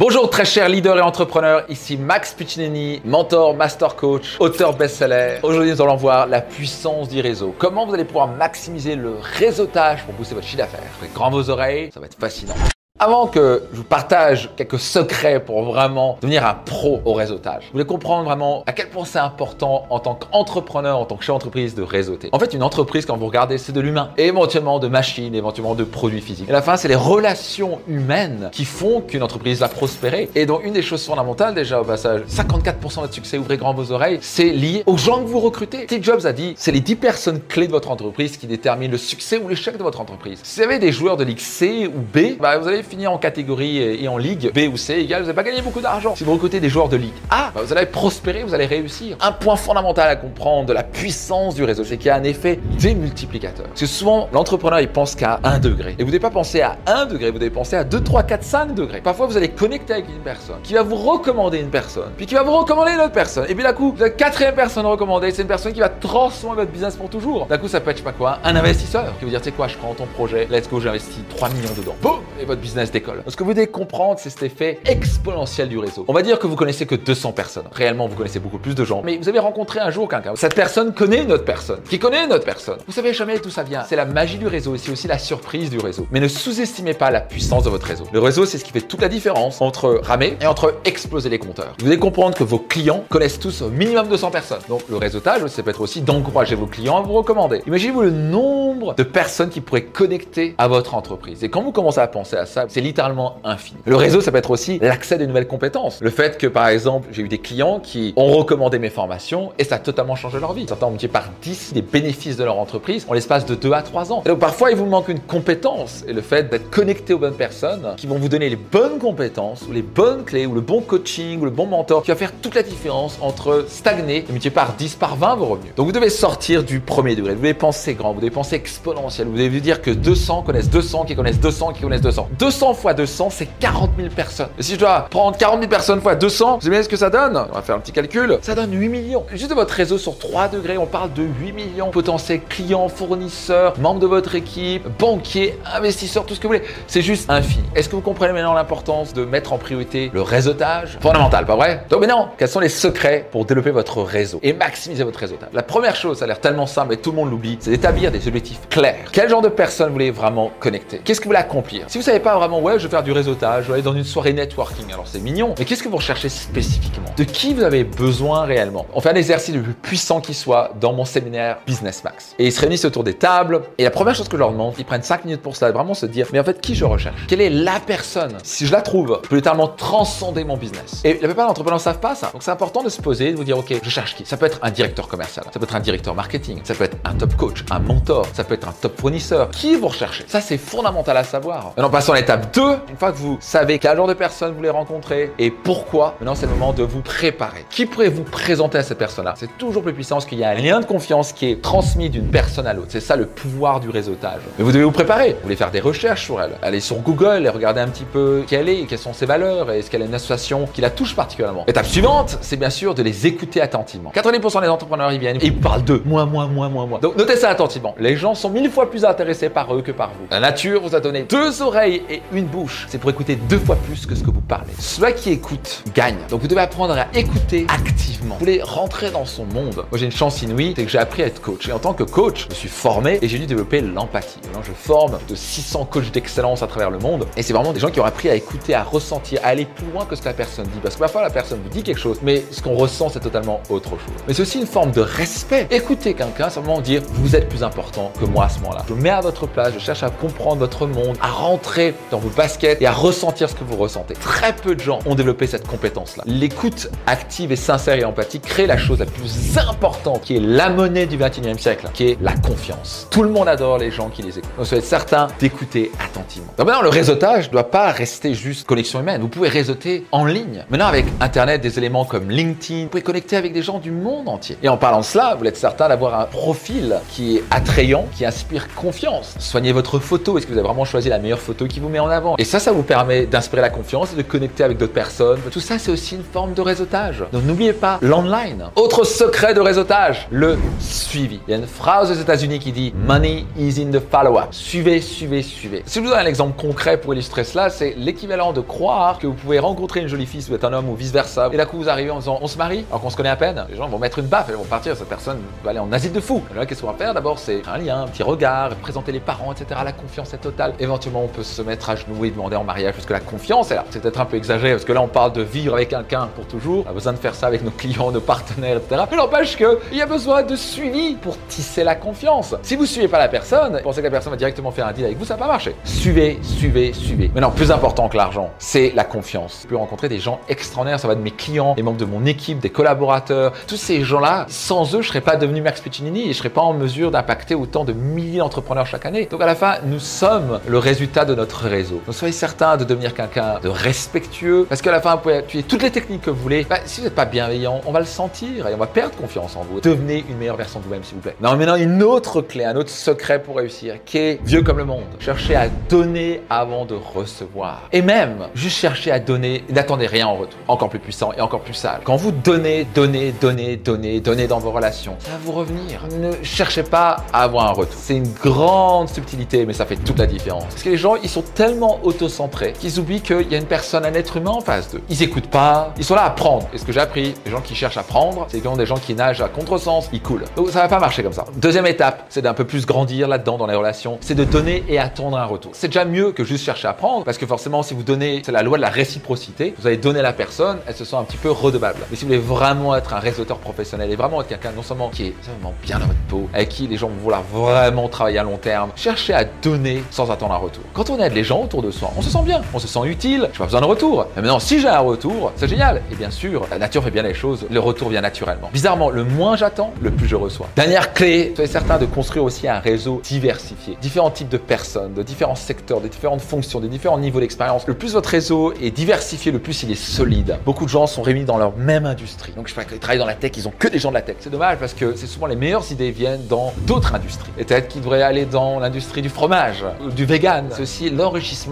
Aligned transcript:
Bonjour 0.00 0.30
très 0.30 0.44
chers 0.44 0.68
leaders 0.68 0.96
et 0.96 1.00
entrepreneurs, 1.00 1.64
ici 1.68 1.96
Max 1.96 2.32
Piccinini, 2.32 3.02
mentor, 3.04 3.56
master 3.56 3.96
coach, 3.96 4.36
auteur 4.38 4.72
best-seller. 4.76 5.40
Aujourd'hui 5.42 5.72
nous 5.72 5.82
allons 5.82 5.96
voir 5.96 6.28
la 6.28 6.40
puissance 6.40 7.08
du 7.08 7.20
réseau. 7.20 7.52
Comment 7.58 7.84
vous 7.84 7.94
allez 7.94 8.04
pouvoir 8.04 8.28
maximiser 8.28 8.94
le 8.94 9.16
réseautage 9.18 10.04
pour 10.04 10.14
booster 10.14 10.36
votre 10.36 10.46
chiffre 10.46 10.58
d'affaires? 10.58 10.88
Grand 11.12 11.30
vos 11.30 11.50
oreilles, 11.50 11.90
ça 11.92 11.98
va 11.98 12.06
être 12.06 12.16
fascinant. 12.16 12.54
Avant 13.00 13.28
que 13.28 13.62
je 13.70 13.76
vous 13.76 13.84
partage 13.84 14.50
quelques 14.56 14.80
secrets 14.80 15.38
pour 15.38 15.62
vraiment 15.62 16.18
devenir 16.20 16.44
un 16.44 16.54
pro 16.54 17.00
au 17.04 17.12
réseautage, 17.12 17.62
vous 17.66 17.74
voulez 17.74 17.84
comprendre 17.84 18.24
vraiment 18.24 18.64
à 18.66 18.72
quel 18.72 18.90
point 18.90 19.04
c'est 19.04 19.20
important 19.20 19.86
en 19.88 20.00
tant 20.00 20.16
qu'entrepreneur, 20.16 20.98
en 20.98 21.04
tant 21.04 21.14
que 21.14 21.22
chef 21.22 21.32
d'entreprise 21.32 21.76
de 21.76 21.82
réseauter. 21.82 22.28
En 22.32 22.40
fait, 22.40 22.54
une 22.54 22.62
entreprise, 22.64 23.06
quand 23.06 23.16
vous 23.16 23.26
regardez, 23.26 23.56
c'est 23.56 23.70
de 23.70 23.80
l'humain, 23.80 24.10
éventuellement 24.16 24.80
de 24.80 24.88
machines, 24.88 25.32
éventuellement 25.36 25.76
de 25.76 25.84
produits 25.84 26.20
physiques. 26.20 26.48
Et 26.48 26.50
à 26.50 26.54
la 26.54 26.60
fin, 26.60 26.76
c'est 26.76 26.88
les 26.88 26.96
relations 26.96 27.78
humaines 27.86 28.48
qui 28.50 28.64
font 28.64 29.00
qu'une 29.00 29.22
entreprise 29.22 29.60
va 29.60 29.68
prospérer. 29.68 30.28
Et 30.34 30.44
donc, 30.44 30.64
une 30.64 30.72
des 30.72 30.82
choses 30.82 31.04
fondamentales, 31.04 31.54
déjà 31.54 31.80
au 31.80 31.84
passage, 31.84 32.22
54% 32.22 32.96
de 32.96 33.00
votre 33.02 33.14
succès, 33.14 33.38
ouvrez 33.38 33.58
grand 33.58 33.74
vos 33.74 33.92
oreilles, 33.92 34.18
c'est 34.22 34.50
lié 34.50 34.82
aux 34.86 34.96
gens 34.96 35.22
que 35.22 35.28
vous 35.28 35.38
recrutez. 35.38 35.84
Steve 35.84 36.02
Jobs 36.02 36.26
a 36.26 36.32
dit, 36.32 36.54
c'est 36.56 36.72
les 36.72 36.80
10 36.80 36.96
personnes 36.96 37.40
clés 37.48 37.68
de 37.68 37.72
votre 37.72 37.92
entreprise 37.92 38.36
qui 38.36 38.48
déterminent 38.48 38.90
le 38.90 38.98
succès 38.98 39.38
ou 39.38 39.46
l'échec 39.46 39.76
de 39.76 39.84
votre 39.84 40.00
entreprise. 40.00 40.40
Si 40.42 40.58
vous 40.58 40.66
avez 40.66 40.80
des 40.80 40.90
joueurs 40.90 41.16
de 41.16 41.22
ligue 41.22 41.38
C 41.38 41.86
ou 41.86 42.00
B, 42.00 42.36
bah, 42.40 42.58
vous 42.58 42.66
allez 42.66 42.82
finir 42.88 43.12
en 43.12 43.18
catégorie 43.18 43.78
et 43.78 44.08
en 44.08 44.16
ligue 44.16 44.52
B 44.52 44.72
ou 44.72 44.76
C 44.76 44.94
égal, 44.94 45.20
vous 45.20 45.26
n'allez 45.26 45.36
pas 45.36 45.42
gagner 45.42 45.62
beaucoup 45.62 45.80
d'argent. 45.80 46.14
Si 46.16 46.24
vous 46.24 46.32
recrutez 46.32 46.60
des 46.60 46.68
joueurs 46.68 46.88
de 46.88 46.96
ligue 46.96 47.12
A, 47.30 47.52
bah, 47.54 47.60
vous 47.64 47.72
allez 47.72 47.86
prospérer, 47.86 48.42
vous 48.42 48.54
allez 48.54 48.66
réussir. 48.66 49.16
Un 49.20 49.32
point 49.32 49.56
fondamental 49.56 50.08
à 50.08 50.16
comprendre 50.16 50.66
de 50.66 50.72
la 50.72 50.82
puissance 50.82 51.54
du 51.54 51.64
réseau, 51.64 51.84
c'est 51.84 51.96
qu'il 51.96 52.06
y 52.06 52.10
a 52.10 52.16
un 52.16 52.24
effet 52.24 52.58
démultiplicateur. 52.78 53.66
Parce 53.66 53.80
que 53.80 53.86
souvent, 53.86 54.28
l'entrepreneur, 54.32 54.80
il 54.80 54.88
pense 54.88 55.14
qu'à 55.14 55.40
1 55.44 55.58
degré. 55.58 55.92
Et 55.92 56.02
vous 56.02 56.06
ne 56.06 56.06
devez 56.06 56.20
pas 56.20 56.30
penser 56.30 56.60
à 56.62 56.78
1 56.86 57.06
degré, 57.06 57.30
vous 57.30 57.38
devez 57.38 57.50
penser 57.50 57.76
à 57.76 57.84
2, 57.84 58.02
3, 58.02 58.22
4, 58.22 58.42
5 58.42 58.74
degrés. 58.74 59.00
Parfois, 59.00 59.26
vous 59.26 59.36
allez 59.36 59.50
connecter 59.50 59.92
avec 59.92 60.08
une 60.08 60.22
personne 60.22 60.56
qui 60.62 60.74
va 60.74 60.82
vous 60.82 60.96
recommander 60.96 61.58
une 61.58 61.70
personne, 61.70 62.10
puis 62.16 62.26
qui 62.26 62.34
va 62.34 62.42
vous 62.42 62.56
recommander 62.56 62.92
une 62.92 63.00
autre 63.00 63.12
personne. 63.12 63.44
Et 63.48 63.54
puis 63.54 63.64
d'un 63.64 63.72
coup, 63.72 63.94
la 63.98 64.10
quatrième 64.10 64.54
personne 64.54 64.86
recommandée, 64.86 65.30
c'est 65.30 65.42
une 65.42 65.48
personne 65.48 65.72
qui 65.72 65.80
va 65.80 65.88
transformer 65.88 66.56
votre 66.56 66.72
business 66.72 66.96
pour 66.96 67.08
toujours. 67.08 67.46
D'un 67.46 67.58
coup, 67.58 67.68
ça 67.68 67.80
peut 67.80 67.90
être, 67.90 67.98
je 67.98 68.02
sais 68.02 68.04
pas 68.04 68.12
quoi, 68.12 68.38
un 68.44 68.56
investisseur 68.56 69.12
qui 69.18 69.24
va 69.24 69.30
dire, 69.30 69.40
tu 69.40 69.46
sais 69.46 69.52
quoi, 69.52 69.68
je 69.68 69.76
prends 69.76 69.94
ton 69.94 70.06
projet, 70.06 70.46
let's 70.50 70.68
go, 70.68 70.80
j'investis 70.80 71.22
3 71.28 71.48
millions 71.50 71.74
dedans. 71.76 71.96
Boum 72.00 72.20
Et 72.40 72.44
votre 72.44 72.60
business 72.60 72.77
décolle. 72.86 73.22
Ce 73.26 73.36
que 73.36 73.44
vous 73.44 73.54
devez 73.54 73.66
comprendre, 73.66 74.18
c'est 74.18 74.30
cet 74.30 74.42
effet 74.42 74.80
exponentiel 74.86 75.68
du 75.68 75.78
réseau. 75.78 76.04
On 76.08 76.12
va 76.12 76.22
dire 76.22 76.38
que 76.38 76.46
vous 76.46 76.56
connaissez 76.56 76.86
que 76.86 76.94
200 76.94 77.32
personnes. 77.32 77.66
Réellement, 77.72 78.06
vous 78.06 78.16
connaissez 78.16 78.38
beaucoup 78.38 78.58
plus 78.58 78.74
de 78.74 78.84
gens. 78.84 79.02
Mais 79.04 79.18
vous 79.18 79.28
avez 79.28 79.38
rencontré 79.38 79.80
un 79.80 79.90
jour 79.90 80.08
quelqu'un. 80.08 80.34
Cette 80.36 80.54
personne 80.54 80.94
connaît 80.94 81.22
une 81.22 81.32
autre 81.32 81.44
personne, 81.44 81.80
qui 81.88 81.98
connaît 81.98 82.24
une 82.24 82.32
autre 82.32 82.44
personne. 82.44 82.78
Vous 82.86 82.92
savez 82.92 83.12
jamais 83.12 83.38
d'où 83.38 83.50
ça 83.50 83.62
vient. 83.62 83.84
C'est 83.88 83.96
la 83.96 84.04
magie 84.04 84.38
du 84.38 84.46
réseau 84.46 84.74
et 84.74 84.78
c'est 84.78 84.90
aussi 84.90 85.08
la 85.08 85.18
surprise 85.18 85.70
du 85.70 85.78
réseau. 85.78 86.06
Mais 86.10 86.20
ne 86.20 86.28
sous-estimez 86.28 86.94
pas 86.94 87.10
la 87.10 87.20
puissance 87.20 87.64
de 87.64 87.70
votre 87.70 87.86
réseau. 87.86 88.04
Le 88.12 88.20
réseau, 88.20 88.46
c'est 88.46 88.58
ce 88.58 88.64
qui 88.64 88.72
fait 88.72 88.80
toute 88.80 89.00
la 89.00 89.08
différence 89.08 89.60
entre 89.60 90.00
ramer 90.02 90.36
et 90.40 90.46
entre 90.46 90.74
exploser 90.84 91.28
les 91.28 91.38
compteurs. 91.38 91.74
Vous 91.78 91.84
devez 91.84 91.98
comprendre 91.98 92.36
que 92.36 92.44
vos 92.44 92.58
clients 92.58 93.04
connaissent 93.08 93.38
tous 93.40 93.62
au 93.62 93.68
minimum 93.68 94.08
200 94.08 94.30
personnes. 94.30 94.60
Donc 94.68 94.82
le 94.88 94.96
réseautage, 94.96 95.46
ça 95.46 95.62
peut 95.62 95.70
être 95.70 95.80
aussi 95.80 96.02
d'encourager 96.02 96.54
vos 96.54 96.66
clients 96.66 96.98
à 96.98 97.02
vous 97.02 97.12
recommander. 97.12 97.62
Imaginez-vous 97.66 98.02
le 98.02 98.10
nombre 98.10 98.94
de 98.94 99.02
personnes 99.02 99.50
qui 99.50 99.60
pourraient 99.60 99.84
connecter 99.84 100.54
à 100.58 100.68
votre 100.68 100.94
entreprise. 100.94 101.42
Et 101.44 101.48
quand 101.48 101.62
vous 101.62 101.72
commencez 101.72 102.00
à 102.00 102.06
penser 102.06 102.36
à 102.36 102.46
ça, 102.46 102.67
c'est 102.68 102.80
littéralement 102.80 103.36
infini. 103.44 103.78
Le 103.84 103.96
réseau, 103.96 104.20
ça 104.20 104.30
peut 104.30 104.38
être 104.38 104.50
aussi 104.50 104.78
l'accès 104.80 105.16
à 105.16 105.18
de 105.18 105.26
nouvelles 105.26 105.46
compétences. 105.46 106.00
Le 106.00 106.10
fait 106.10 106.38
que, 106.38 106.46
par 106.46 106.68
exemple, 106.68 107.08
j'ai 107.12 107.22
eu 107.22 107.28
des 107.28 107.38
clients 107.38 107.80
qui 107.80 108.12
ont 108.16 108.32
recommandé 108.32 108.78
mes 108.78 108.90
formations 108.90 109.52
et 109.58 109.64
ça 109.64 109.76
a 109.76 109.78
totalement 109.78 110.16
changé 110.16 110.38
leur 110.40 110.52
vie. 110.52 110.66
Certains 110.68 110.86
ont 110.86 110.90
multiplié 110.90 111.12
par 111.12 111.30
10 111.42 111.72
les 111.74 111.82
bénéfices 111.82 112.36
de 112.36 112.44
leur 112.44 112.58
entreprise 112.58 113.06
en 113.08 113.14
l'espace 113.14 113.46
de 113.46 113.54
2 113.54 113.72
à 113.72 113.82
3 113.82 114.12
ans. 114.12 114.22
Et 114.24 114.28
donc, 114.28 114.38
parfois, 114.38 114.70
il 114.70 114.76
vous 114.76 114.86
manque 114.86 115.08
une 115.08 115.20
compétence 115.20 116.04
et 116.06 116.12
le 116.12 116.22
fait 116.22 116.50
d'être 116.50 116.70
connecté 116.70 117.14
aux 117.14 117.18
bonnes 117.18 117.34
personnes 117.34 117.94
qui 117.96 118.06
vont 118.06 118.18
vous 118.18 118.28
donner 118.28 118.48
les 118.48 118.56
bonnes 118.56 118.98
compétences 118.98 119.62
ou 119.68 119.72
les 119.72 119.82
bonnes 119.82 120.24
clés 120.24 120.46
ou 120.46 120.54
le 120.54 120.60
bon 120.60 120.80
coaching 120.80 121.40
ou 121.40 121.44
le 121.44 121.50
bon 121.50 121.66
mentor 121.66 122.02
qui 122.02 122.10
va 122.10 122.16
faire 122.16 122.32
toute 122.32 122.54
la 122.54 122.62
différence 122.62 123.18
entre 123.20 123.64
stagner 123.68 124.18
et 124.28 124.32
multiplier 124.32 124.50
par 124.50 124.74
10, 124.74 124.96
par 124.96 125.16
20 125.16 125.36
vos 125.36 125.46
revenus. 125.46 125.74
Donc, 125.76 125.86
vous 125.86 125.92
devez 125.92 126.10
sortir 126.10 126.64
du 126.64 126.80
premier 126.80 127.16
degré. 127.16 127.34
Vous 127.34 127.40
devez 127.40 127.54
penser 127.54 127.94
grand, 127.94 128.12
vous 128.12 128.20
devez 128.20 128.30
penser 128.30 128.56
exponentiel. 128.56 129.28
Vous 129.28 129.34
devez 129.34 129.48
vous 129.48 129.60
dire 129.60 129.82
que 129.82 129.90
200 129.90 130.42
connaissent 130.42 130.70
200 130.70 131.04
qui 131.04 131.16
connaissent 131.16 131.40
200 131.40 131.72
qui 131.72 131.82
connaissent 131.82 132.00
200. 132.00 132.28
200 132.38 132.57
fois 132.74 132.94
200, 132.94 133.30
c'est 133.30 133.48
40 133.60 133.90
000 133.96 134.08
personnes. 134.10 134.48
Et 134.58 134.62
si 134.62 134.74
je 134.74 134.78
dois 134.78 135.06
prendre 135.10 135.36
40 135.36 135.60
000 135.60 135.70
personnes 135.70 136.00
fois 136.00 136.14
200, 136.14 136.56
vous 136.56 136.64
savez 136.64 136.82
ce 136.82 136.88
que 136.88 136.96
ça 136.96 137.10
donne? 137.10 137.36
On 137.50 137.54
va 137.54 137.62
faire 137.62 137.76
un 137.76 137.80
petit 137.80 137.92
calcul. 137.92 138.38
Ça 138.42 138.54
donne 138.54 138.72
8 138.72 138.88
millions. 138.88 139.24
Juste 139.32 139.50
de 139.50 139.54
votre 139.54 139.72
réseau 139.74 139.98
sur 139.98 140.18
3 140.18 140.48
degrés, 140.48 140.78
on 140.78 140.86
parle 140.86 141.12
de 141.12 141.22
8 141.22 141.52
millions 141.52 141.90
potentiels 141.90 142.40
clients, 142.48 142.88
fournisseurs, 142.88 143.78
membres 143.78 144.00
de 144.00 144.06
votre 144.06 144.34
équipe, 144.34 144.86
banquiers, 144.98 145.58
investisseurs, 145.72 146.26
tout 146.26 146.34
ce 146.34 146.40
que 146.40 146.46
vous 146.46 146.54
voulez. 146.54 146.64
C'est 146.86 147.02
juste 147.02 147.30
infini. 147.30 147.64
Est-ce 147.74 147.88
que 147.88 147.96
vous 147.96 148.02
comprenez 148.02 148.32
maintenant 148.32 148.54
l'importance 148.54 149.12
de 149.14 149.24
mettre 149.24 149.52
en 149.52 149.58
priorité 149.58 150.10
le 150.12 150.22
réseautage? 150.22 150.98
Fondamental, 151.00 151.46
pas 151.46 151.56
vrai? 151.56 151.84
Donc 151.88 152.00
maintenant, 152.00 152.30
quels 152.36 152.48
sont 152.48 152.60
les 152.60 152.68
secrets 152.68 153.26
pour 153.30 153.44
développer 153.44 153.70
votre 153.70 154.02
réseau 154.02 154.40
et 154.42 154.52
maximiser 154.52 155.04
votre 155.04 155.18
réseautage? 155.18 155.50
La 155.52 155.62
première 155.62 155.96
chose, 155.96 156.18
ça 156.18 156.24
a 156.24 156.28
l'air 156.28 156.40
tellement 156.40 156.66
simple 156.66 156.94
et 156.94 156.96
tout 156.96 157.10
le 157.10 157.16
monde 157.16 157.30
l'oublie, 157.30 157.58
c'est 157.60 157.70
d'établir 157.70 158.10
des 158.10 158.26
objectifs 158.26 158.60
clairs. 158.68 159.06
Quel 159.12 159.28
genre 159.28 159.42
de 159.42 159.48
personnes 159.48 159.88
vous 159.88 159.94
voulez 159.94 160.10
vraiment 160.10 160.50
connecter? 160.60 161.00
Qu'est-ce 161.04 161.20
que 161.20 161.24
vous 161.24 161.30
voulez 161.30 161.40
accomplir? 161.40 161.84
Si 161.88 161.98
vous 161.98 162.04
savez 162.04 162.20
pas 162.20 162.37
vraiment, 162.38 162.60
ouais, 162.60 162.78
je 162.78 162.84
vais 162.84 162.90
faire 162.90 163.02
du 163.02 163.12
réseautage, 163.12 163.64
je 163.64 163.68
vais 163.68 163.74
aller 163.74 163.82
dans 163.82 163.94
une 163.94 164.04
soirée 164.04 164.32
networking, 164.32 164.92
alors 164.92 165.06
c'est 165.06 165.20
mignon, 165.20 165.54
mais 165.58 165.64
qu'est-ce 165.64 165.82
que 165.82 165.88
vous 165.88 165.96
recherchez 165.96 166.28
spécifiquement? 166.28 167.08
De 167.16 167.24
qui 167.24 167.54
vous 167.54 167.62
avez 167.62 167.84
besoin 167.84 168.44
réellement? 168.44 168.86
On 168.94 169.00
fait 169.00 169.10
un 169.10 169.14
exercice 169.14 169.54
le 169.54 169.62
plus 169.62 169.74
puissant 169.74 170.20
qui 170.20 170.34
soit 170.34 170.72
dans 170.80 170.92
mon 170.92 171.04
séminaire 171.04 171.58
Business 171.66 172.04
Max. 172.04 172.34
Et 172.38 172.46
ils 172.46 172.52
se 172.52 172.60
réunissent 172.60 172.84
autour 172.84 173.04
des 173.04 173.14
tables, 173.14 173.62
et 173.78 173.84
la 173.84 173.90
première 173.90 174.14
chose 174.14 174.28
que 174.28 174.36
je 174.36 174.40
leur 174.40 174.52
demande, 174.52 174.74
ils 174.78 174.84
prennent 174.84 175.02
5 175.02 175.24
minutes 175.24 175.42
pour 175.42 175.56
ça, 175.56 175.70
vraiment 175.70 175.94
se 175.94 176.06
dire, 176.06 176.26
mais 176.32 176.40
en 176.40 176.44
fait, 176.44 176.60
qui 176.60 176.74
je 176.74 176.84
recherche? 176.84 177.26
Quelle 177.28 177.40
est 177.40 177.50
la 177.50 177.80
personne? 177.80 178.36
Si 178.42 178.66
je 178.66 178.72
la 178.72 178.82
trouve, 178.82 179.20
je 179.24 179.28
peux 179.28 179.36
littéralement 179.36 179.68
transcender 179.68 180.44
mon 180.44 180.56
business. 180.56 181.00
Et 181.04 181.14
la 181.14 181.28
plupart 181.28 181.46
des 181.46 181.50
entrepreneurs 181.50 181.78
ne 181.78 181.82
savent 181.82 182.00
pas 182.00 182.14
ça. 182.14 182.30
Donc 182.32 182.42
c'est 182.42 182.50
important 182.50 182.82
de 182.82 182.88
se 182.88 183.00
poser, 183.00 183.32
de 183.32 183.36
vous 183.36 183.44
dire, 183.44 183.58
ok, 183.58 183.74
je 183.82 183.90
cherche 183.90 184.14
qui? 184.14 184.24
Ça 184.26 184.36
peut 184.36 184.46
être 184.46 184.58
un 184.62 184.70
directeur 184.70 185.08
commercial, 185.08 185.44
ça 185.52 185.58
peut 185.58 185.64
être 185.64 185.76
un 185.76 185.80
directeur 185.80 186.14
marketing, 186.14 186.60
ça 186.64 186.74
peut 186.74 186.84
être 186.84 186.96
un 187.04 187.14
top 187.14 187.34
coach, 187.36 187.64
un 187.70 187.78
mentor, 187.78 188.26
ça 188.32 188.44
peut 188.44 188.54
être 188.54 188.68
un 188.68 188.72
top 188.72 189.00
fournisseur. 189.00 189.50
Qui 189.50 189.76
vous 189.76 189.88
recherchez? 189.88 190.24
Ça, 190.28 190.40
c'est 190.40 190.58
fondamental 190.58 191.16
à 191.16 191.24
savoir. 191.24 191.72
Maintenant, 191.76 191.90
passons 191.90 192.12
à 192.12 192.18
l'étape 192.28 192.54
2. 192.54 192.62
Une 192.90 192.96
fois 192.96 193.10
que 193.10 193.16
vous 193.16 193.38
savez 193.40 193.78
quel 193.78 193.96
genre 193.96 194.06
de 194.06 194.12
personne 194.12 194.50
vous 194.50 194.56
voulez 194.56 194.68
rencontrer 194.68 195.32
et 195.38 195.50
pourquoi, 195.50 196.14
maintenant 196.20 196.34
c'est 196.34 196.44
le 196.44 196.52
moment 196.52 196.74
de 196.74 196.82
vous 196.82 197.00
préparer. 197.00 197.64
Qui 197.70 197.86
pourrait 197.86 198.10
vous 198.10 198.22
présenter 198.22 198.76
à 198.76 198.82
cette 198.82 198.98
personne-là? 198.98 199.32
C'est 199.36 199.56
toujours 199.56 199.82
plus 199.82 199.94
puissant 199.94 200.16
parce 200.16 200.26
qu'il 200.26 200.38
y 200.38 200.44
a 200.44 200.50
un 200.50 200.54
lien 200.54 200.80
de 200.80 200.84
confiance 200.84 201.32
qui 201.32 201.50
est 201.50 201.62
transmis 201.62 202.10
d'une 202.10 202.28
personne 202.28 202.66
à 202.66 202.74
l'autre. 202.74 202.88
C'est 202.90 203.00
ça 203.00 203.16
le 203.16 203.24
pouvoir 203.26 203.80
du 203.80 203.88
réseautage. 203.88 204.40
Mais 204.58 204.64
vous 204.64 204.72
devez 204.72 204.84
vous 204.84 204.90
préparer. 204.90 205.30
Vous 205.30 205.44
voulez 205.44 205.56
faire 205.56 205.70
des 205.70 205.80
recherches 205.80 206.26
sur 206.26 206.40
elle. 206.40 206.52
Aller 206.60 206.80
sur 206.80 206.96
Google 206.96 207.46
et 207.46 207.48
regarder 207.48 207.80
un 207.80 207.88
petit 207.88 208.04
peu 208.04 208.44
qui 208.46 208.54
elle 208.54 208.68
est, 208.68 208.84
quelles 208.84 208.98
sont 208.98 209.14
ses 209.14 209.26
valeurs 209.26 209.70
et 209.70 209.78
est-ce 209.78 209.90
qu'elle 209.90 210.02
a 210.02 210.06
une 210.06 210.14
association 210.14 210.68
qui 210.72 210.82
la 210.82 210.90
touche 210.90 211.16
particulièrement. 211.16 211.64
Étape 211.66 211.86
suivante, 211.86 212.36
c'est 212.42 212.58
bien 212.58 212.70
sûr 212.70 212.94
de 212.94 213.02
les 213.02 213.26
écouter 213.26 213.62
attentivement. 213.62 214.12
90% 214.14 214.60
des 214.60 214.68
entrepreneurs 214.68 215.12
ils 215.12 215.20
viennent 215.20 215.36
et 215.36 215.46
ils 215.46 215.56
parlent 215.56 215.82
d'eux. 215.82 216.02
Moi, 216.04 216.26
moi, 216.26 216.46
moi, 216.46 216.68
moi, 216.68 216.84
moi. 216.84 216.98
Donc 217.00 217.16
notez 217.16 217.36
ça 217.36 217.48
attentivement. 217.48 217.94
Les 217.98 218.16
gens 218.16 218.34
sont 218.34 218.50
mille 218.50 218.70
fois 218.70 218.90
plus 218.90 219.06
intéressés 219.06 219.48
par 219.48 219.74
eux 219.74 219.80
que 219.80 219.92
par 219.92 220.10
vous. 220.10 220.26
La 220.30 220.40
nature 220.40 220.82
vous 220.82 220.94
a 220.94 221.00
donné 221.00 221.22
deux 221.22 221.62
oreilles 221.62 222.02
et 222.10 222.17
une 222.32 222.46
bouche. 222.46 222.86
C'est 222.88 222.98
pour 222.98 223.10
écouter 223.10 223.36
deux 223.36 223.58
fois 223.58 223.76
plus 223.76 224.06
que 224.06 224.14
ce 224.14 224.22
que 224.22 224.30
vous 224.30 224.40
parlez. 224.40 224.72
Ceux 224.78 225.10
qui 225.12 225.30
écoutent 225.30 225.84
gagnent. 225.94 226.18
Donc 226.28 226.40
vous 226.40 226.48
devez 226.48 226.60
apprendre 226.60 226.94
à 226.94 227.06
écouter 227.14 227.66
activement. 227.68 228.34
Vous 228.34 228.40
voulez 228.40 228.60
rentrer 228.62 229.10
dans 229.10 229.24
son 229.24 229.44
monde. 229.46 229.76
Moi 229.76 229.98
j'ai 229.98 230.06
une 230.06 230.12
chance 230.12 230.42
inouïe, 230.42 230.74
c'est 230.76 230.84
que 230.84 230.90
j'ai 230.90 230.98
appris 230.98 231.22
à 231.22 231.26
être 231.26 231.40
coach. 231.40 231.68
Et 231.68 231.72
en 231.72 231.78
tant 231.78 231.94
que 231.94 232.02
coach, 232.02 232.46
je 232.50 232.54
suis 232.54 232.68
formé 232.68 233.18
et 233.22 233.28
j'ai 233.28 233.38
dû 233.38 233.46
développer 233.46 233.80
l'empathie. 233.80 234.38
Je 234.62 234.72
forme 234.72 235.18
de 235.28 235.34
600 235.34 235.86
coachs 235.86 236.10
d'excellence 236.10 236.62
à 236.62 236.66
travers 236.66 236.90
le 236.90 236.98
monde. 236.98 237.26
Et 237.36 237.42
c'est 237.42 237.52
vraiment 237.52 237.72
des 237.72 237.80
gens 237.80 237.90
qui 237.90 238.00
ont 238.00 238.04
appris 238.04 238.28
à 238.28 238.34
écouter, 238.34 238.74
à 238.74 238.82
ressentir, 238.82 239.40
à 239.42 239.48
aller 239.48 239.64
plus 239.64 239.86
loin 239.92 240.04
que 240.04 240.16
ce 240.16 240.20
que 240.20 240.26
la 240.26 240.34
personne 240.34 240.66
dit. 240.66 240.80
Parce 240.82 240.94
que 240.94 241.00
parfois 241.00 241.22
la 241.22 241.30
personne 241.30 241.60
vous 241.62 241.70
dit 241.70 241.82
quelque 241.82 242.00
chose, 242.00 242.18
mais 242.22 242.42
ce 242.50 242.62
qu'on 242.62 242.74
ressent 242.74 243.08
c'est 243.08 243.20
totalement 243.20 243.60
autre 243.70 243.90
chose. 243.90 244.14
Mais 244.26 244.34
c'est 244.34 244.42
aussi 244.42 244.58
une 244.60 244.66
forme 244.66 244.90
de 244.90 245.00
respect. 245.00 245.66
Écoutez 245.70 246.14
quelqu'un, 246.14 246.50
simplement 246.50 246.80
dire 246.80 247.02
vous 247.08 247.36
êtes 247.36 247.48
plus 247.48 247.62
important 247.62 248.12
que 248.20 248.24
moi 248.24 248.44
à 248.44 248.48
ce 248.48 248.58
moment-là. 248.60 248.84
Je 248.88 248.94
me 248.94 249.00
mets 249.00 249.10
à 249.10 249.20
votre 249.20 249.46
place, 249.46 249.72
je 249.74 249.78
cherche 249.78 250.02
à 250.02 250.10
comprendre 250.10 250.56
votre 250.56 250.86
monde, 250.86 251.16
à 251.20 251.28
rentrer 251.28 251.94
dans 252.10 252.18
vos 252.18 252.28
baskets 252.30 252.80
et 252.80 252.86
à 252.86 252.92
ressentir 252.92 253.48
ce 253.48 253.54
que 253.54 253.64
vous 253.64 253.76
ressentez. 253.76 254.14
Très 254.14 254.54
peu 254.54 254.74
de 254.74 254.80
gens 254.80 254.98
ont 255.06 255.14
développé 255.14 255.46
cette 255.46 255.66
compétence-là. 255.66 256.24
L'écoute 256.26 256.88
active 257.06 257.52
et 257.52 257.56
sincère 257.56 257.96
et 257.96 258.04
empathique 258.04 258.42
crée 258.42 258.66
la 258.66 258.76
chose 258.76 259.00
la 259.00 259.06
plus 259.06 259.56
importante 259.58 260.22
qui 260.22 260.36
est 260.36 260.40
la 260.40 260.70
monnaie 260.70 261.06
du 261.06 261.18
21e 261.18 261.58
siècle, 261.58 261.88
qui 261.92 262.08
est 262.08 262.18
la 262.20 262.34
confiance. 262.34 263.06
Tout 263.10 263.22
le 263.22 263.30
monde 263.30 263.48
adore 263.48 263.78
les 263.78 263.90
gens 263.90 264.08
qui 264.08 264.22
les 264.22 264.38
écoutent. 264.38 264.56
Donc 264.56 264.66
soyez 264.66 264.82
certain 264.82 265.28
d'écouter 265.38 265.90
attentivement. 266.04 266.52
Donc 266.56 266.66
maintenant, 266.66 266.82
le 266.82 266.88
réseautage 266.88 267.48
ne 267.48 267.52
doit 267.52 267.70
pas 267.70 267.90
rester 267.90 268.34
juste 268.34 268.66
connexion 268.66 269.00
humaine. 269.00 269.20
Vous 269.20 269.28
pouvez 269.28 269.48
réseauter 269.48 270.06
en 270.12 270.24
ligne. 270.24 270.64
Maintenant, 270.70 270.86
avec 270.86 271.06
Internet, 271.20 271.60
des 271.60 271.78
éléments 271.78 272.04
comme 272.04 272.30
LinkedIn, 272.30 272.84
vous 272.84 272.88
pouvez 272.88 273.02
connecter 273.02 273.36
avec 273.36 273.52
des 273.52 273.62
gens 273.62 273.78
du 273.78 273.90
monde 273.90 274.28
entier. 274.28 274.56
Et 274.62 274.68
en 274.68 274.76
parlant 274.76 275.00
de 275.00 275.04
cela, 275.04 275.34
vous 275.34 275.44
êtes 275.44 275.56
certain 275.56 275.88
d'avoir 275.88 276.18
un 276.18 276.24
profil 276.24 276.96
qui 277.10 277.36
est 277.36 277.44
attrayant, 277.50 278.06
qui 278.14 278.24
inspire 278.24 278.68
confiance. 278.74 279.34
Soignez 279.38 279.72
votre 279.72 279.98
photo. 279.98 280.38
Est-ce 280.38 280.46
que 280.46 280.52
vous 280.52 280.58
avez 280.58 280.66
vraiment 280.66 280.84
choisi 280.84 281.08
la 281.08 281.18
meilleure 281.18 281.40
photo 281.40 281.66
qui 281.66 281.80
vous 281.80 281.88
met 281.88 281.97
en 282.00 282.08
avant. 282.08 282.34
Et 282.38 282.44
ça, 282.44 282.58
ça 282.58 282.72
vous 282.72 282.82
permet 282.82 283.26
d'inspirer 283.26 283.62
la 283.62 283.70
confiance 283.70 284.12
et 284.12 284.16
de 284.16 284.22
connecter 284.22 284.64
avec 284.64 284.78
d'autres 284.78 284.92
personnes. 284.92 285.40
Tout 285.50 285.60
ça, 285.60 285.78
c'est 285.78 285.90
aussi 285.90 286.16
une 286.16 286.22
forme 286.22 286.54
de 286.54 286.62
réseautage. 286.62 287.24
Donc 287.32 287.44
n'oubliez 287.44 287.72
pas 287.72 287.98
l'online. 288.02 288.70
Autre 288.76 289.04
secret 289.04 289.54
de 289.54 289.60
réseautage, 289.60 290.28
le 290.30 290.58
suivi. 290.80 291.40
Il 291.46 291.50
y 291.50 291.54
a 291.54 291.58
une 291.58 291.66
phrase 291.66 292.10
aux 292.10 292.20
États-Unis 292.20 292.58
qui 292.58 292.72
dit 292.72 292.94
Money 292.96 293.44
is 293.58 293.80
in 293.80 293.90
the 293.90 294.00
follow-up. 294.10 294.48
Suivez, 294.50 295.00
suivez, 295.00 295.42
suivez. 295.42 295.82
Si 295.86 295.98
je 295.98 296.04
vous 296.04 296.10
donne 296.10 296.18
un 296.18 296.26
exemple 296.26 296.60
concret 296.60 296.96
pour 296.96 297.12
illustrer 297.12 297.44
cela, 297.44 297.70
c'est 297.70 297.94
l'équivalent 297.96 298.52
de 298.52 298.60
croire 298.60 299.18
que 299.18 299.26
vous 299.26 299.34
pouvez 299.34 299.58
rencontrer 299.58 300.00
une 300.00 300.08
jolie 300.08 300.26
fille 300.26 300.38
vous 300.46 300.54
êtes 300.54 300.64
un 300.64 300.72
homme 300.72 300.88
ou 300.88 300.94
vice-versa. 300.94 301.50
Et 301.52 301.56
là, 301.56 301.66
coup, 301.66 301.78
vous 301.78 301.88
arrivez 301.88 302.10
en 302.10 302.18
disant 302.18 302.38
On 302.40 302.46
se 302.46 302.58
marie 302.58 302.84
alors 302.90 303.00
qu'on 303.00 303.10
se 303.10 303.16
connaît 303.16 303.28
à 303.28 303.36
peine. 303.36 303.64
Les 303.68 303.76
gens 303.76 303.88
vont 303.88 303.98
mettre 303.98 304.18
une 304.18 304.26
baffe 304.26 304.50
et 304.50 304.52
vont 304.52 304.64
partir. 304.64 304.96
Cette 304.96 305.08
personne 305.08 305.38
va 305.64 305.70
aller 305.70 305.78
en 305.78 305.90
asile 305.92 306.12
de 306.12 306.20
fou. 306.20 306.42
là, 306.54 306.66
qu'est-ce 306.66 306.82
qu'on 306.82 306.88
va 306.88 306.94
faire? 306.94 307.14
D'abord, 307.14 307.38
c'est 307.38 307.62
un 307.66 307.78
lien, 307.78 308.02
un 308.02 308.06
petit 308.06 308.22
regard, 308.22 308.70
présenter 308.76 309.12
les 309.12 309.20
parents, 309.20 309.52
etc. 309.52 309.80
La 309.84 309.92
confiance 309.92 310.32
est 310.34 310.38
totale. 310.38 310.74
Éventuellement, 310.78 311.24
on 311.24 311.28
peut 311.28 311.42
se 311.42 311.62
mettre 311.62 311.87
à 311.88 311.96
genoux 311.96 312.24
et 312.24 312.30
demander 312.30 312.56
en 312.56 312.64
mariage 312.64 312.94
parce 312.94 313.06
que 313.06 313.12
la 313.12 313.20
confiance 313.20 313.70
est. 313.70 313.78
C'est 313.90 314.00
peut-être 314.00 314.20
un 314.20 314.24
peu 314.24 314.36
exagéré 314.36 314.72
parce 314.72 314.84
que 314.84 314.92
là, 314.92 315.00
on 315.00 315.08
parle 315.08 315.32
de 315.32 315.42
vivre 315.42 315.74
avec 315.74 315.88
quelqu'un 315.88 316.28
pour 316.34 316.46
toujours. 316.46 316.84
On 316.86 316.90
a 316.90 316.92
besoin 316.92 317.12
de 317.12 317.18
faire 317.18 317.34
ça 317.34 317.46
avec 317.46 317.62
nos 317.62 317.70
clients, 317.70 318.10
nos 318.10 318.20
partenaires, 318.20 318.76
etc. 318.76 319.02
Mais 319.10 319.16
n'empêche 319.16 319.56
qu'il 319.56 319.76
y 319.92 320.02
a 320.02 320.06
besoin 320.06 320.42
de 320.42 320.56
suivi 320.56 321.14
pour 321.14 321.36
tisser 321.48 321.84
la 321.84 321.94
confiance. 321.94 322.54
Si 322.62 322.76
vous 322.76 322.86
suivez 322.86 323.08
pas 323.08 323.18
la 323.18 323.28
personne, 323.28 323.80
pensez 323.82 324.00
que 324.00 324.06
la 324.06 324.10
personne 324.10 324.32
va 324.32 324.36
directement 324.36 324.70
faire 324.70 324.86
un 324.86 324.92
deal 324.92 325.04
avec 325.04 325.18
vous, 325.18 325.24
ça 325.24 325.34
va 325.34 325.40
pas 325.40 325.52
marcher. 325.52 325.74
Suivez, 325.84 326.38
suivez, 326.42 326.92
suivez. 326.92 327.30
Mais 327.34 327.40
non, 327.40 327.50
plus 327.50 327.70
important 327.70 328.08
que 328.08 328.16
l'argent, 328.16 328.50
c'est 328.58 328.92
la 328.94 329.04
confiance. 329.04 329.60
Je 329.62 329.68
peux 329.68 329.76
rencontrer 329.76 330.08
des 330.08 330.18
gens 330.18 330.40
extraordinaires. 330.48 331.00
Ça 331.00 331.08
va 331.08 331.14
de 331.14 331.20
mes 331.20 331.30
clients, 331.30 331.74
les 331.76 331.82
membres 331.82 331.98
de 331.98 332.04
mon 332.04 332.24
équipe, 332.26 332.58
des 332.60 332.70
collaborateurs. 332.70 333.52
Tous 333.66 333.76
ces 333.76 334.02
gens-là, 334.02 334.46
sans 334.48 334.94
eux, 334.94 335.02
je 335.02 335.08
serais 335.08 335.20
pas 335.20 335.36
devenu 335.36 335.62
Max 335.62 335.80
Piccinini 335.80 336.28
et 336.28 336.32
je 336.32 336.38
serais 336.38 336.48
pas 336.48 336.62
en 336.62 336.72
mesure 336.72 337.10
d'impacter 337.10 337.54
autant 337.54 337.84
de 337.84 337.92
milliers 337.92 338.38
d'entrepreneurs 338.38 338.86
chaque 338.86 339.06
année. 339.06 339.26
Donc 339.30 339.42
à 339.42 339.46
la 339.46 339.54
fin, 339.54 339.76
nous 339.84 340.00
sommes 340.00 340.60
le 340.66 340.78
résultat 340.78 341.24
de 341.24 341.34
notre 341.34 341.66
réseau. 341.66 341.77
Donc 341.84 342.14
soyez 342.14 342.32
certain 342.32 342.76
de 342.76 342.84
devenir 342.84 343.14
quelqu'un 343.14 343.58
de 343.62 343.68
respectueux 343.68 344.66
parce 344.68 344.82
qu'à 344.82 344.92
la 344.92 345.00
fin, 345.00 345.14
vous 345.16 345.22
pouvez 345.22 345.36
appuyer 345.36 345.62
toutes 345.64 345.82
les 345.82 345.90
techniques 345.90 346.22
que 346.22 346.30
vous 346.30 346.42
voulez. 346.42 346.66
Bah, 346.68 346.78
si 346.84 347.00
vous 347.00 347.06
n'êtes 347.06 347.14
pas 347.14 347.24
bienveillant, 347.24 347.80
on 347.86 347.92
va 347.92 348.00
le 348.00 348.06
sentir 348.06 348.66
et 348.66 348.74
on 348.74 348.78
va 348.78 348.86
perdre 348.86 349.16
confiance 349.16 349.56
en 349.56 349.62
vous. 349.62 349.80
Devenez 349.80 350.24
une 350.28 350.36
meilleure 350.36 350.56
version 350.56 350.80
de 350.80 350.84
vous-même, 350.84 351.04
s'il 351.04 351.16
vous 351.16 351.20
plaît. 351.20 351.36
Non, 351.40 351.56
maintenant, 351.56 351.76
une 351.76 352.02
autre 352.02 352.42
clé, 352.42 352.64
un 352.64 352.76
autre 352.76 352.90
secret 352.90 353.42
pour 353.42 353.56
réussir 353.56 353.96
qui 354.04 354.18
est 354.18 354.40
vieux 354.44 354.62
comme 354.62 354.78
le 354.78 354.84
monde. 354.84 355.04
Cherchez 355.20 355.54
à 355.54 355.68
donner 355.88 356.42
avant 356.50 356.84
de 356.84 356.94
recevoir. 356.94 357.88
Et 357.92 358.02
même, 358.02 358.48
juste 358.54 358.78
chercher 358.78 359.10
à 359.10 359.20
donner, 359.20 359.64
n'attendez 359.70 360.06
rien 360.06 360.26
en 360.26 360.36
retour. 360.36 360.58
Encore 360.68 360.88
plus 360.88 360.98
puissant 360.98 361.32
et 361.36 361.40
encore 361.40 361.60
plus 361.60 361.74
sale. 361.74 362.00
Quand 362.04 362.16
vous 362.16 362.32
donnez, 362.32 362.86
donnez, 362.94 363.32
donnez, 363.40 363.76
donnez, 363.76 364.20
donnez 364.20 364.46
dans 364.46 364.58
vos 364.58 364.70
relations, 364.70 365.16
ça 365.18 365.30
va 365.30 365.38
vous 365.44 365.52
revenir. 365.52 366.02
Ne 366.18 366.32
cherchez 366.42 366.82
pas 366.82 367.24
à 367.32 367.42
avoir 367.42 367.66
un 367.66 367.72
retour. 367.72 367.98
C'est 367.98 368.16
une 368.16 368.32
grande 368.32 369.08
subtilité, 369.08 369.66
mais 369.66 369.72
ça 369.72 369.86
fait 369.86 369.96
toute 369.96 370.18
la 370.18 370.26
différence. 370.26 370.64
Parce 370.64 370.82
que 370.82 370.90
les 370.90 370.96
gens, 370.96 371.16
ils 371.16 371.28
sont 371.28 371.42
tellement 371.42 371.67
auto-centrés 372.02 372.72
qu'ils 372.72 372.98
oublient 372.98 373.20
qu'il 373.20 373.50
y 373.50 373.54
a 373.54 373.58
une 373.58 373.66
personne, 373.66 374.04
un 374.04 374.14
être 374.14 374.36
humain 374.36 374.52
en 374.52 374.60
face 374.60 374.90
d'eux. 374.90 375.02
Ils 375.08 375.22
écoutent 375.22 375.50
pas, 375.50 375.92
ils 375.96 376.04
sont 376.04 376.14
là 376.14 376.24
à 376.24 376.30
prendre. 376.30 376.66
Et 376.72 376.78
ce 376.78 376.84
que 376.84 376.92
j'ai 376.92 377.00
appris, 377.00 377.34
les 377.44 377.50
gens 377.50 377.60
qui 377.60 377.74
cherchent 377.74 377.96
à 377.96 378.02
prendre, 378.02 378.46
c'est 378.48 378.62
des 378.62 378.86
gens 378.86 378.96
qui 378.96 379.14
nagent 379.14 379.42
à 379.42 379.48
contresens, 379.48 380.08
ils 380.12 380.20
coulent. 380.20 380.44
Donc 380.56 380.70
ça 380.70 380.82
va 380.82 380.88
pas 380.88 380.98
marcher 380.98 381.22
comme 381.22 381.32
ça. 381.32 381.44
Deuxième 381.56 381.86
étape, 381.86 382.24
c'est 382.28 382.42
d'un 382.42 382.54
peu 382.54 382.64
plus 382.64 382.86
grandir 382.86 383.28
là-dedans 383.28 383.58
dans 383.58 383.66
les 383.66 383.74
relations, 383.74 384.18
c'est 384.20 384.34
de 384.34 384.44
donner 384.44 384.84
et 384.88 384.98
attendre 384.98 385.36
un 385.36 385.44
retour. 385.44 385.72
C'est 385.74 385.88
déjà 385.88 386.04
mieux 386.04 386.32
que 386.32 386.44
juste 386.44 386.64
chercher 386.64 386.88
à 386.88 386.92
prendre, 386.92 387.24
parce 387.24 387.38
que 387.38 387.46
forcément, 387.46 387.82
si 387.82 387.94
vous 387.94 388.02
donnez, 388.02 388.42
c'est 388.44 388.52
la 388.52 388.62
loi 388.62 388.76
de 388.76 388.82
la 388.82 388.88
réciprocité, 388.88 389.74
vous 389.78 389.86
allez 389.86 389.96
donner 389.96 390.20
à 390.20 390.22
la 390.22 390.32
personne, 390.32 390.78
elle 390.86 390.94
se 390.94 391.04
sent 391.04 391.16
un 391.16 391.24
petit 391.24 391.36
peu 391.36 391.50
redevable. 391.50 392.00
Mais 392.10 392.16
si 392.16 392.24
vous 392.24 392.28
voulez 392.28 392.40
vraiment 392.40 392.94
être 392.96 393.14
un 393.14 393.18
réseauteur 393.18 393.58
professionnel 393.58 394.10
et 394.10 394.16
vraiment 394.16 394.40
être 394.40 394.48
quelqu'un 394.48 394.72
non 394.74 394.82
seulement 394.82 395.08
qui 395.08 395.26
est 395.26 395.34
vraiment 395.42 395.74
bien 395.82 395.98
dans 395.98 396.06
votre 396.06 396.18
peau, 396.28 396.48
avec 396.52 396.68
qui 396.68 396.86
les 396.86 396.96
gens 396.96 397.08
vont 397.08 397.22
vouloir 397.22 397.42
vraiment 397.52 398.08
travailler 398.08 398.38
à 398.38 398.44
long 398.44 398.58
terme, 398.58 398.90
cherchez 398.96 399.34
à 399.34 399.44
donner 399.44 400.02
sans 400.10 400.30
attendre 400.30 400.54
un 400.54 400.58
retour. 400.58 400.84
Quand 400.94 401.10
on 401.10 401.18
aide 401.18 401.34
les 401.34 401.44
gens 401.44 401.57
autour 401.62 401.82
de 401.82 401.90
soi, 401.90 402.10
on 402.16 402.22
se 402.22 402.30
sent 402.30 402.42
bien, 402.44 402.62
on 402.72 402.78
se 402.78 402.88
sent 402.88 403.00
utile, 403.06 403.48
je 403.52 403.58
pas 403.58 403.64
besoin 403.64 403.80
de 403.80 403.86
retour. 403.86 404.26
Mais 404.36 404.42
maintenant, 404.42 404.58
si 404.58 404.80
j'ai 404.80 404.88
un 404.88 404.98
retour, 405.00 405.52
c'est 405.56 405.68
génial. 405.68 406.02
Et 406.12 406.14
bien 406.14 406.30
sûr, 406.30 406.66
la 406.70 406.78
nature 406.78 407.02
fait 407.02 407.10
bien 407.10 407.22
les 407.22 407.34
choses, 407.34 407.66
le 407.70 407.80
retour 407.80 408.08
vient 408.08 408.20
naturellement. 408.20 408.70
Bizarrement, 408.72 409.10
le 409.10 409.24
moins 409.24 409.56
j'attends, 409.56 409.92
le 410.00 410.10
plus 410.10 410.26
je 410.26 410.36
reçois. 410.36 410.68
Dernière 410.76 411.12
clé, 411.12 411.52
soyez 411.54 411.70
certain 411.70 411.98
de 411.98 412.06
construire 412.06 412.44
aussi 412.44 412.68
un 412.68 412.78
réseau 412.78 413.20
diversifié. 413.24 413.96
Différents 414.00 414.30
types 414.30 414.48
de 414.48 414.58
personnes, 414.58 415.14
de 415.14 415.22
différents 415.22 415.54
secteurs, 415.54 416.00
de 416.00 416.08
différentes 416.08 416.40
fonctions, 416.40 416.80
de 416.80 416.86
différents 416.86 417.18
niveaux 417.18 417.40
d'expérience. 417.40 417.86
Le 417.86 417.94
plus 417.94 418.14
votre 418.14 418.28
réseau 418.28 418.72
est 418.80 418.90
diversifié, 418.90 419.52
le 419.52 419.58
plus 419.58 419.82
il 419.82 419.90
est 419.90 419.94
solide. 419.94 420.58
Beaucoup 420.64 420.84
de 420.84 420.90
gens 420.90 421.06
sont 421.06 421.22
réunis 421.22 421.44
dans 421.44 421.58
leur 421.58 421.76
même 421.76 422.06
industrie. 422.06 422.52
Donc 422.52 422.68
je 422.68 422.74
sais 422.74 422.80
pas, 422.80 422.86
ils 422.92 422.98
travaillent 422.98 423.18
dans 423.18 423.26
la 423.26 423.34
tech, 423.34 423.52
ils 423.56 423.68
ont 423.68 423.72
que 423.78 423.88
des 423.88 423.98
gens 423.98 424.10
de 424.10 424.14
la 424.14 424.22
tech. 424.22 424.36
C'est 424.40 424.50
dommage 424.50 424.78
parce 424.78 424.94
que 424.94 425.14
c'est 425.16 425.26
souvent 425.26 425.46
les 425.46 425.56
meilleures 425.56 425.90
idées 425.92 426.10
viennent 426.10 426.46
dans 426.48 426.72
d'autres 426.86 427.14
industries. 427.14 427.50
Et 427.58 427.64
peut-être 427.64 427.88
qu'ils 427.88 428.02
devraient 428.02 428.22
aller 428.22 428.44
dans 428.44 428.78
l'industrie 428.78 429.22
du 429.22 429.28
fromage, 429.28 429.84
du 430.14 430.24
vegan. 430.24 430.66
C'est 430.70 430.82
aussi 430.82 431.10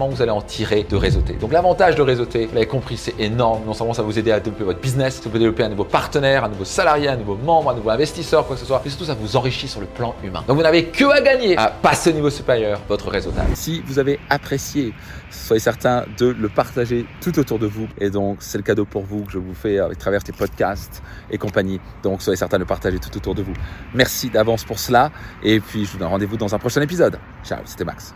vous 0.09 0.21
allez 0.21 0.31
en 0.31 0.41
tirer 0.41 0.85
de 0.89 0.95
réseauter. 0.95 1.33
Donc 1.33 1.51
l'avantage 1.51 1.95
de 1.95 2.01
réseauter, 2.01 2.45
vous 2.45 2.53
l'avez 2.53 2.67
compris, 2.67 2.97
c'est 2.97 3.19
énorme. 3.19 3.63
Non 3.65 3.73
seulement 3.73 3.93
ça 3.93 4.01
vous 4.01 4.17
aider 4.17 4.31
à 4.31 4.39
développer 4.39 4.63
votre 4.63 4.79
business, 4.79 5.21
ça 5.21 5.29
peut 5.29 5.39
développer 5.39 5.63
un 5.63 5.69
nouveau 5.69 5.83
partenaire, 5.83 6.43
un 6.43 6.49
nouveau 6.49 6.65
salarié, 6.65 7.07
un 7.09 7.17
nouveau 7.17 7.35
membre, 7.35 7.71
un 7.71 7.75
nouveau 7.75 7.89
investisseur, 7.89 8.45
quoi 8.45 8.55
que 8.55 8.61
ce 8.61 8.67
soit. 8.67 8.81
Mais 8.83 8.89
surtout, 8.89 9.05
ça 9.05 9.15
vous 9.19 9.35
enrichit 9.35 9.67
sur 9.67 9.81
le 9.81 9.87
plan 9.87 10.15
humain. 10.23 10.43
Donc 10.47 10.57
vous 10.57 10.63
n'avez 10.63 10.85
que 10.85 11.05
à 11.05 11.21
gagner 11.21 11.57
à 11.57 11.67
passer 11.67 12.11
au 12.11 12.13
niveau 12.13 12.29
supérieur 12.29 12.79
votre 12.87 13.09
réseautage. 13.09 13.47
Si 13.53 13.81
vous 13.85 13.99
avez 13.99 14.19
apprécié, 14.29 14.93
soyez 15.29 15.59
certain 15.59 16.05
de 16.17 16.27
le 16.27 16.49
partager 16.49 17.05
tout 17.21 17.37
autour 17.39 17.59
de 17.59 17.67
vous. 17.67 17.87
Et 17.99 18.09
donc, 18.09 18.37
c'est 18.39 18.57
le 18.57 18.63
cadeau 18.63 18.85
pour 18.85 19.03
vous 19.03 19.23
que 19.23 19.31
je 19.31 19.37
vous 19.37 19.53
fais 19.53 19.79
à 19.79 19.89
travers 19.95 20.23
tes 20.23 20.31
podcasts 20.31 21.01
et 21.31 21.37
compagnie. 21.37 21.79
Donc, 22.03 22.21
soyez 22.21 22.37
certain 22.37 22.57
de 22.57 22.63
le 22.63 22.67
partager 22.67 22.99
tout 22.99 23.15
autour 23.15 23.35
de 23.35 23.41
vous. 23.41 23.53
Merci 23.93 24.29
d'avance 24.29 24.63
pour 24.63 24.79
cela. 24.79 25.11
Et 25.43 25.59
puis, 25.59 25.85
je 25.85 25.91
vous 25.91 25.97
donne 25.97 26.07
rendez-vous 26.07 26.37
dans 26.37 26.53
un 26.53 26.59
prochain 26.59 26.81
épisode. 26.81 27.19
Ciao, 27.43 27.59
c'était 27.65 27.85
Max. 27.85 28.13